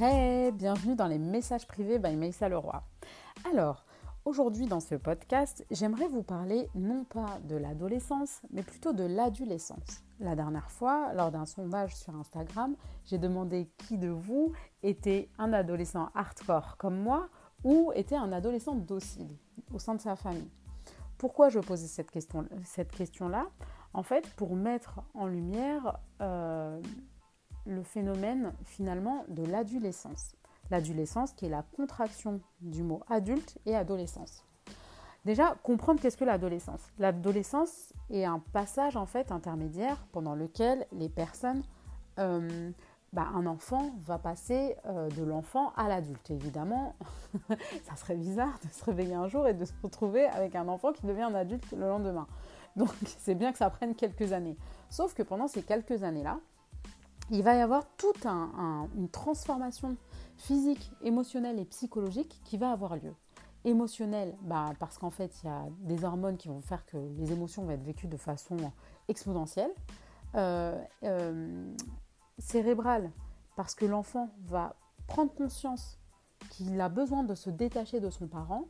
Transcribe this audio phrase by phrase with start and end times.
[0.00, 2.84] Hey, bienvenue dans les messages privés by Maïssa Leroy.
[3.50, 3.84] Alors,
[4.24, 10.04] aujourd'hui dans ce podcast, j'aimerais vous parler non pas de l'adolescence, mais plutôt de l'adolescence.
[10.20, 12.76] La dernière fois, lors d'un sondage sur Instagram,
[13.06, 14.52] j'ai demandé qui de vous
[14.84, 17.28] était un adolescent hardcore comme moi
[17.64, 19.34] ou était un adolescent docile
[19.74, 20.52] au sein de sa famille.
[21.16, 22.12] Pourquoi je posais cette
[22.92, 23.48] question-là?
[23.94, 26.80] En fait, pour mettre en lumière euh,
[27.66, 30.34] le phénomène finalement de l'adolescence.
[30.70, 34.44] L'adolescence qui est la contraction du mot adulte et adolescence.
[35.24, 36.80] Déjà, comprendre qu'est-ce que l'adolescence.
[36.98, 41.62] L'adolescence est un passage en fait intermédiaire pendant lequel les personnes,
[42.18, 42.70] euh,
[43.12, 46.30] bah, un enfant va passer euh, de l'enfant à l'adulte.
[46.30, 46.94] Évidemment,
[47.84, 50.92] ça serait bizarre de se réveiller un jour et de se retrouver avec un enfant
[50.92, 52.26] qui devient un adulte le lendemain.
[52.76, 54.56] Donc c'est bien que ça prenne quelques années.
[54.88, 56.38] Sauf que pendant ces quelques années-là,
[57.30, 59.96] il va y avoir toute une transformation
[60.36, 63.14] physique, émotionnelle et psychologique qui va avoir lieu.
[63.64, 67.32] Émotionnelle, bah, parce qu'en fait, il y a des hormones qui vont faire que les
[67.32, 68.56] émotions vont être vécues de façon
[69.08, 69.72] exponentielle.
[70.34, 71.74] Euh, euh,
[72.38, 73.10] cérébrale,
[73.56, 74.76] parce que l'enfant va
[75.08, 75.98] prendre conscience
[76.50, 78.64] qu'il a besoin de se détacher de son parent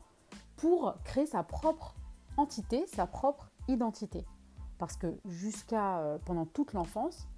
[0.57, 1.95] pour créer sa propre
[2.37, 4.25] entité, sa propre identité.
[4.79, 7.29] Parce que jusqu'à euh, pendant toute l'enfance,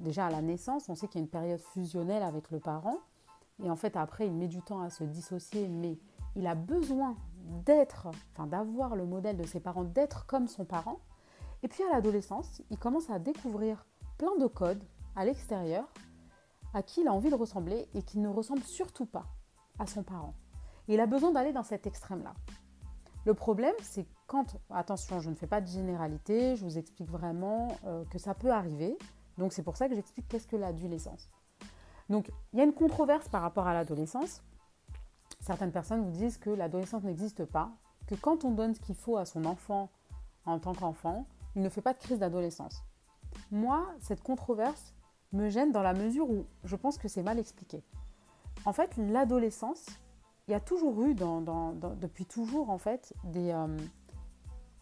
[0.00, 2.98] déjà à la naissance, on sait qu'il y a une période fusionnelle avec le parent.
[3.62, 5.98] Et en fait, après, il met du temps à se dissocier, mais
[6.36, 7.16] il a besoin
[7.64, 10.98] d'être, enfin d'avoir le modèle de ses parents, d'être comme son parent.
[11.62, 13.86] Et puis à l'adolescence, il commence à découvrir
[14.18, 14.82] plein de codes
[15.16, 15.86] à l'extérieur
[16.74, 19.26] à qui il a envie de ressembler et qui ne ressemble surtout pas
[19.78, 20.34] à son parent.
[20.88, 22.34] Et il a besoin d'aller dans cet extrême-là.
[23.24, 27.68] Le problème, c'est quand, attention, je ne fais pas de généralité, je vous explique vraiment
[27.86, 28.98] euh, que ça peut arriver.
[29.38, 31.30] Donc c'est pour ça que j'explique qu'est-ce que l'adolescence.
[32.08, 34.42] Donc il y a une controverse par rapport à l'adolescence.
[35.40, 37.70] Certaines personnes vous disent que l'adolescence n'existe pas,
[38.06, 39.90] que quand on donne ce qu'il faut à son enfant
[40.46, 41.26] en tant qu'enfant,
[41.56, 42.82] il ne fait pas de crise d'adolescence.
[43.50, 44.94] Moi, cette controverse
[45.32, 47.82] me gêne dans la mesure où je pense que c'est mal expliqué.
[48.64, 49.86] En fait, l'adolescence,
[50.46, 53.76] il y a toujours eu, depuis toujours en fait, des, euh,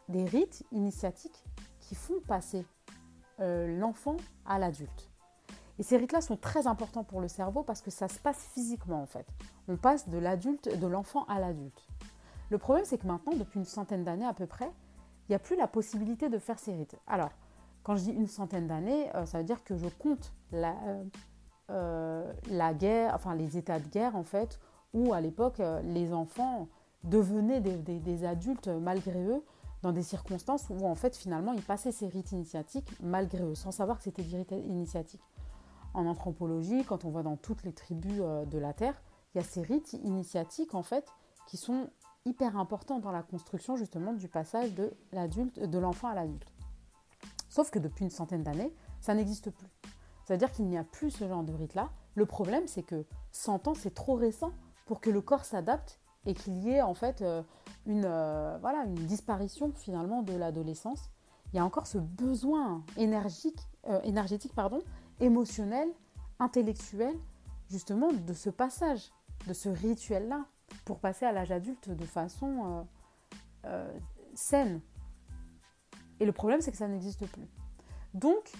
[0.09, 1.45] des rites initiatiques
[1.81, 2.65] qui font passer
[3.41, 4.17] euh, l'enfant
[4.47, 5.11] à l'adulte.
[5.79, 9.03] Et ces rites-là sont très importants pour le cerveau parce que ça se passe physiquement
[9.03, 9.27] en fait.
[9.69, 11.89] On passe de l'adulte, de l'enfant à l'adulte.
[12.51, 14.71] Le problème, c'est que maintenant, depuis une centaine d'années à peu près,
[15.29, 16.97] il n'y a plus la possibilité de faire ces rites.
[17.07, 17.31] Alors,
[17.83, 20.77] quand je dis une centaine d'années, euh, ça veut dire que je compte la,
[21.71, 24.61] euh, la, guerre, enfin les états de guerre en fait,
[24.93, 26.69] où à l'époque les enfants
[27.03, 29.43] devenaient des, des, adultes malgré eux
[29.83, 33.73] dans des circonstances où en fait finalement ils passaient ces rites initiatiques malgré eux, sans
[33.73, 35.23] savoir que c'était des rites initiatiques.
[35.95, 39.03] En anthropologie, quand on voit dans toutes les tribus euh, de la Terre,
[39.35, 41.07] il y a ces rites initiatiques en fait
[41.47, 41.91] qui sont
[42.25, 46.53] hyper importants dans la construction justement du passage de l'adulte, de l'enfant à l'adulte.
[47.49, 49.69] Sauf que depuis une centaine d'années, ça n'existe plus.
[50.25, 51.91] Ça veut dire qu'il n'y a plus ce genre de rite-là.
[52.15, 54.53] Le problème, c'est que 100 ans, c'est trop récent
[54.87, 57.43] pour que le corps s'adapte et qu'il y ait en fait euh,
[57.87, 61.11] une, euh, voilà, une disparition finalement de l'adolescence.
[61.53, 64.81] Il y a encore ce besoin énergique, euh, énergétique, pardon,
[65.21, 65.89] émotionnel,
[66.39, 67.15] intellectuel,
[67.69, 69.11] justement de ce passage,
[69.47, 70.45] de ce rituel-là,
[70.85, 72.87] pour passer à l'âge adulte de façon
[74.35, 74.81] saine.
[76.21, 77.49] Et le problème, c'est que ça n'existe plus.
[78.15, 78.53] Donc,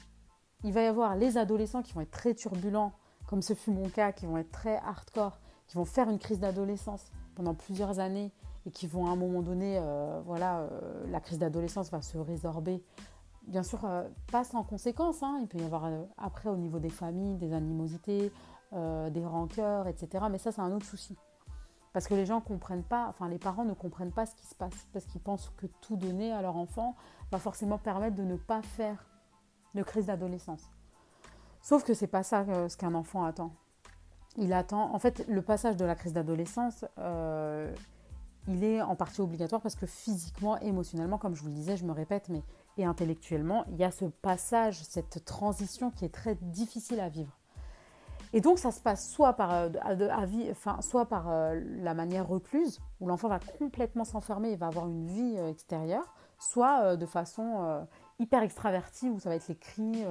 [0.65, 2.93] il va y avoir les adolescents qui vont être très turbulents,
[3.27, 6.39] comme ce fut mon cas, qui vont être très hardcore, qui vont faire une crise
[6.39, 8.33] d'adolescence, pendant plusieurs années
[8.67, 12.19] et qui vont à un moment donné, euh, voilà, euh, la crise d'adolescence va se
[12.19, 12.83] résorber.
[13.49, 15.23] Bien sûr, euh, pas sans conséquences.
[15.23, 15.39] Hein.
[15.43, 18.33] Il peut y avoir après au niveau des familles des animosités,
[18.73, 20.25] des rancœurs, etc.
[20.31, 21.15] Mais ça, c'est un autre souci.
[21.93, 24.55] Parce que les gens comprennent pas, enfin les parents ne comprennent pas ce qui se
[24.55, 26.97] passe, parce qu'ils pensent que tout donner à leur enfant
[27.31, 29.05] va forcément permettre de ne pas faire
[29.75, 30.71] de crise d'adolescence.
[31.61, 33.53] Sauf que c'est pas ça ce qu'un enfant attend
[34.37, 34.95] il attend.
[34.95, 37.73] En fait, le passage de la crise d'adolescence, euh,
[38.49, 41.85] il est en partie obligatoire parce que physiquement, émotionnellement, comme je vous le disais, je
[41.85, 42.43] me répète, mais
[42.79, 47.39] et intellectuellement, il y a ce passage, cette transition qui est très difficile à vivre.
[48.33, 49.69] Et donc, ça se passe soit par, euh,
[50.51, 54.89] enfin, soit par euh, la manière recluse, où l'enfant va complètement s'enfermer et va avoir
[54.89, 57.87] une vie extérieure, soit de façon
[58.19, 60.03] hyper extravertie, où ça va être les cris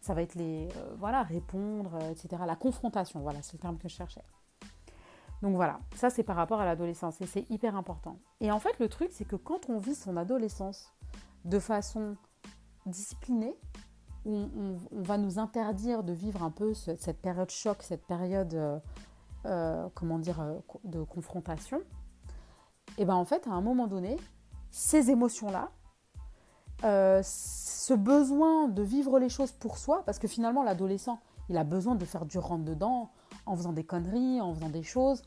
[0.00, 2.42] ça va être les euh, voilà répondre, euh, etc.
[2.46, 4.24] La confrontation, voilà, c'est le terme que je cherchais.
[5.42, 8.18] Donc voilà, ça c'est par rapport à l'adolescence et c'est hyper important.
[8.40, 10.92] Et en fait, le truc, c'est que quand on vit son adolescence
[11.44, 12.16] de façon
[12.86, 13.54] disciplinée,
[14.24, 14.48] on,
[14.90, 18.80] on, va nous interdire de vivre un peu cette période choc, cette période
[19.46, 20.44] euh, comment dire,
[20.84, 21.80] de confrontation,
[22.96, 24.16] et ben en fait, à un moment donné,
[24.70, 25.10] ces
[26.82, 31.64] émotions-là, ce besoin de vivre les choses pour soi, parce que finalement, l'adolescent, il a
[31.64, 33.10] besoin de faire du rentre-dedans
[33.46, 35.22] en faisant des conneries, en faisant des choses,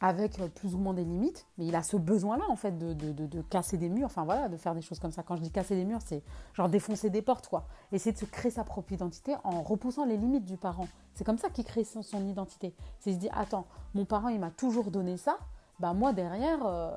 [0.00, 3.42] avec plus ou moins des limites, mais il a ce besoin-là, en fait, de, de,
[3.42, 5.22] casser des murs, enfin voilà, de faire des choses comme ça.
[5.22, 6.22] Quand je dis casser des murs, c'est
[6.54, 7.66] genre défoncer des portes, quoi.
[7.92, 10.88] Essayer de se créer sa propre identité en repoussant les limites du parent.
[11.14, 12.74] C'est comme ça qu'il crée son, son identité.
[13.00, 15.36] C'est se dit, attends, mon parent, il m'a toujours donné ça,
[15.80, 16.90] bah moi, derrière, euh,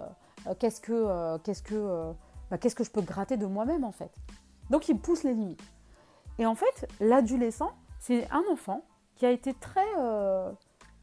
[0.47, 2.13] euh, qu'est-ce que, euh, qu'est-ce que,
[2.49, 4.11] bah, qu'est-ce que je peux gratter de moi-même, en fait?
[4.69, 5.63] Donc, il pousse les limites.
[6.39, 8.83] Et en fait, l'adolescent, c'est un enfant
[9.15, 9.85] qui a été très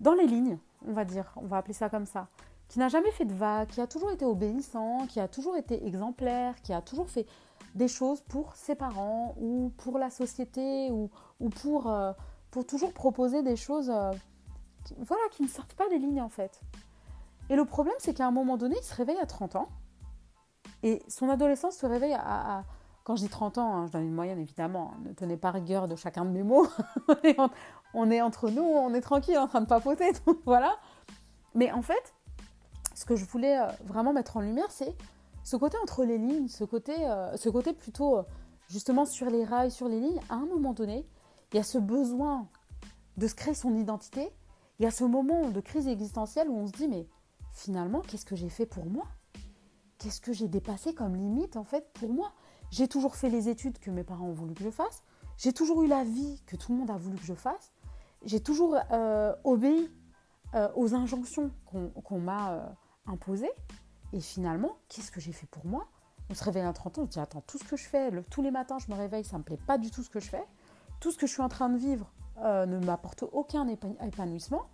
[0.01, 2.29] dans les lignes, on va dire, on va appeler ça comme ça,
[2.69, 5.87] qui n'a jamais fait de vagues, qui a toujours été obéissant, qui a toujours été
[5.87, 7.27] exemplaire, qui a toujours fait
[7.75, 12.13] des choses pour ses parents ou pour la société ou, ou pour, euh,
[12.51, 14.13] pour toujours proposer des choses euh,
[14.99, 16.61] voilà, qui ne sortent pas des lignes en fait.
[17.51, 19.69] Et le problème, c'est qu'à un moment donné, il se réveille à 30 ans
[20.85, 22.63] et son adolescence se réveille à,
[23.05, 25.51] quand je dis 30 ans, hein, je donne une moyenne évidemment, hein, ne tenez pas
[25.51, 26.69] rigueur de chacun de mes mots.
[27.95, 30.13] on, est entre nous, on est tranquille en train de papoter,
[30.45, 30.77] voilà.
[31.55, 32.15] Mais en fait,
[32.95, 34.95] ce que je voulais euh, vraiment mettre en lumière, c'est
[35.43, 38.23] ce côté entre les lignes, ce côté, euh, ce plutôt euh,
[38.69, 40.21] justement sur les rails, sur les lignes.
[40.29, 41.07] À un moment donné,
[41.53, 42.47] il y a ce besoin
[43.17, 44.31] de se créer son identité.
[44.79, 47.07] Il y a ce moment de crise existentielle où on se dit mais
[47.55, 49.07] finalement, qu'est-ce que j'ai fait pour moi?
[50.05, 52.31] Qu'est-ce que j'ai dépassé comme limite en fait pour moi?
[52.71, 55.03] J'ai toujours fait les études que mes parents ont voulu que je fasse.
[55.39, 57.73] J'ai toujours eu la vie que tout le monde a voulu que je fasse.
[58.23, 59.91] J'ai toujours euh, obéi
[60.55, 62.67] euh, aux injonctions qu'on m'a euh,
[63.07, 63.51] imposées.
[64.13, 65.87] Et finalement, qu'est-ce que j'ai fait pour moi?
[66.29, 68.11] On se réveille à 30 ans, on se dit Attends, tout ce que je fais,
[68.25, 70.21] tous les matins, je me réveille, ça ne me plaît pas du tout ce que
[70.21, 70.45] je fais.
[71.01, 72.13] Tout ce que je suis en train de vivre
[72.43, 74.65] ne m'apporte aucun épanouissement.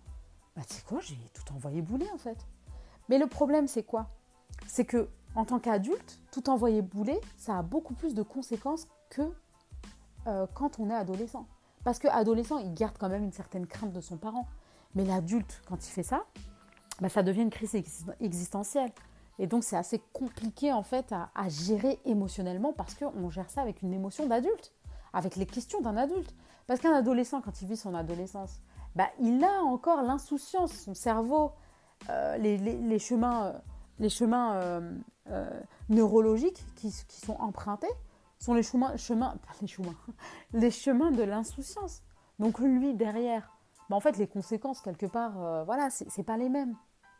[0.57, 2.45] Bah, sais quoi, j'ai tout envoyé bouler en fait.
[3.07, 4.09] Mais le problème, c'est quoi?
[4.67, 9.21] C'est que en tant qu'adulte, tout envoyer bouler, ça a beaucoup plus de conséquences que
[10.27, 11.47] euh, quand on est adolescent.
[11.83, 14.47] Parce que adolescent, il garde quand même une certaine crainte de son parent.
[14.93, 16.25] Mais l'adulte, quand il fait ça,
[16.99, 17.75] bah, ça devient une crise
[18.19, 18.91] existentielle.
[19.39, 23.81] Et donc c'est assez compliqué en fait à, gérer émotionnellement parce qu'on gère ça avec
[23.81, 24.71] une émotion d'adulte,
[25.13, 26.35] avec les questions d'un adulte.
[26.67, 28.59] Parce qu'un adolescent, quand il vit son adolescence,
[28.95, 31.53] bah, il a encore l'insouciance, son cerveau,
[32.09, 33.53] euh, les, chemins, euh,
[33.99, 34.81] les chemins
[35.31, 35.49] euh,
[35.89, 37.91] neurologiques qui, sont empruntés
[38.39, 39.95] sont les chemins, chemins, les chemins,
[40.53, 42.01] les chemins de l'insouciance.
[42.39, 43.55] Donc lui derrière,
[43.89, 46.75] bah, en fait les conséquences quelque part, euh, voilà, c'est pas les mêmes.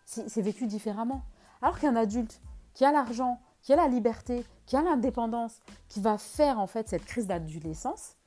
[0.05, 1.21] C'est vécu différemment.
[1.61, 2.41] Alors qu'un adulte
[2.73, 6.89] qui a l'argent, qui a la liberté, qui a l'indépendance, qui va faire en fait
[6.89, 8.17] cette crise d'adolescence,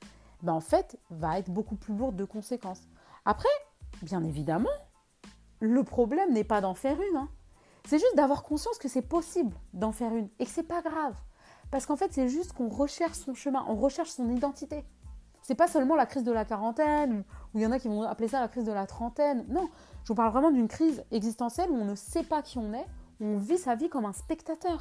[0.42, 2.82] bah, en fait va être beaucoup plus lourde de conséquences.
[3.24, 3.48] Après,
[4.02, 4.70] bien évidemment,
[5.60, 7.16] le problème n'est pas d'en faire une.
[7.16, 7.28] Hein.
[7.86, 11.14] C'est juste d'avoir conscience que c'est possible d'en faire une et que c'est pas grave.
[11.70, 14.84] Parce qu'en fait, c'est juste qu'on recherche son chemin, on recherche son identité.
[15.42, 18.02] C'est pas seulement la crise de la quarantaine, ou il y en a qui vont
[18.02, 19.44] appeler ça la crise de la trentaine.
[19.48, 19.68] Non,
[20.04, 22.86] je vous parle vraiment d'une crise existentielle où on ne sait pas qui on est,
[23.20, 24.80] où on vit sa vie comme un spectateur.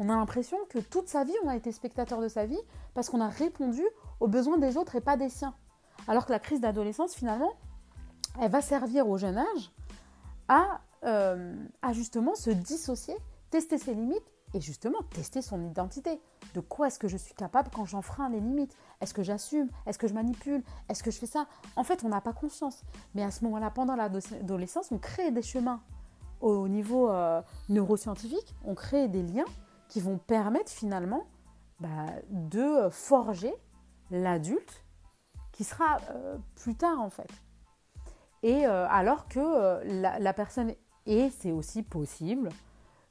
[0.00, 2.58] On a l'impression que toute sa vie, on a été spectateur de sa vie
[2.94, 3.84] parce qu'on a répondu
[4.18, 5.54] aux besoins des autres et pas des siens.
[6.08, 7.52] Alors que la crise d'adolescence, finalement,
[8.40, 9.70] elle va servir au jeune âge
[10.48, 13.16] à euh, à justement se dissocier,
[13.50, 16.20] tester ses limites et justement tester son identité.
[16.54, 18.76] De quoi est-ce que je suis capable quand j'enfreins les limites?
[19.00, 19.68] Est-ce que j'assume?
[19.86, 20.62] Est-ce que je manipule?
[20.90, 21.46] Est-ce que je fais ça?
[21.76, 22.82] En fait, on n'a pas conscience.
[23.14, 25.80] Mais à ce moment-là, pendant l'adolescence, on crée des chemins
[26.40, 29.44] au niveau euh, neuroscientifique, on crée des liens
[29.88, 31.24] qui vont permettre finalement
[31.80, 33.54] bah, de forger
[34.10, 34.84] l'adulte
[35.52, 37.30] qui sera euh, plus tard en fait.
[38.42, 40.72] Et alors que la, personne
[41.10, 42.50] et c'est aussi possible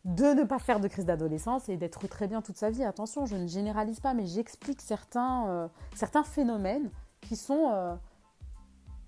[0.06, 2.84] de ne pas faire de crise d'adolescence et d'être très bien toute sa vie.
[2.84, 6.90] Attention, je ne généralise pas, mais j'explique certains, euh, certains phénomènes
[7.20, 7.96] qui sont euh,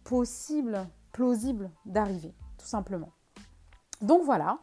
[0.03, 3.11] possibles, plausibles d'arriver, tout simplement.
[4.01, 4.59] Donc voilà,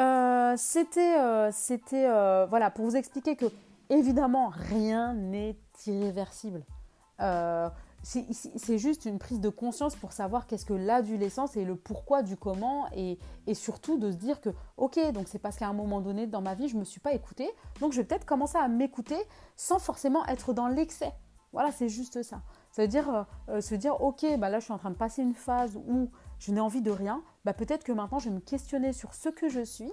[0.00, 2.06] euh, c'était, c'était
[2.46, 3.46] voilà, pour vous expliquer que
[3.90, 6.62] évidemment rien n'est irréversible
[8.04, 12.36] c'est juste une prise de conscience pour savoir qu'est-ce que l'adolescence et le pourquoi du
[12.36, 13.18] comment et,
[13.54, 16.54] surtout de se dire que ok donc c'est parce qu'à un moment donné dans ma
[16.54, 19.16] vie je me suis pas écoutée donc je vais peut-être commencer à m'écouter
[19.56, 21.12] sans forcément être dans l'excès.
[21.52, 22.42] Voilà c'est juste ça.
[22.72, 24.96] Ça veut dire euh, euh, se dire ok bah là je suis en train de
[24.96, 28.34] passer une phase où je n'ai envie de rien bah peut-être que maintenant je vais
[28.34, 29.92] me questionner sur ce que je suis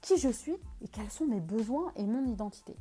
[0.00, 2.76] qui je suis et quels sont mes besoins et mon identité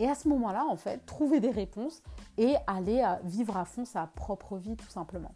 [0.00, 2.02] et à ce moment-là, en fait, trouver des réponses
[2.38, 5.32] et aller vivre à fond sa propre vie, tout simplement.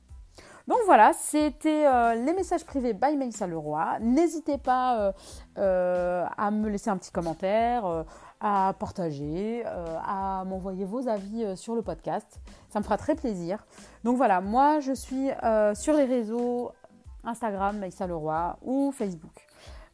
[0.66, 3.98] Donc voilà, c'était euh, les messages privés by Maïssa Leroy.
[4.00, 5.12] N'hésitez pas euh,
[5.58, 8.04] euh, à me laisser un petit commentaire,
[8.40, 12.40] à partager, à m'envoyer vos avis sur le podcast.
[12.70, 13.66] Ça me fera très plaisir.
[14.02, 15.28] Donc voilà, moi je suis
[15.74, 16.72] sur les réseaux
[17.24, 19.46] Instagram Maïssa Leroy ou Facebook.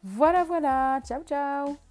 [0.02, 1.00] Voilà, voilà.
[1.04, 1.89] Ciao, ciao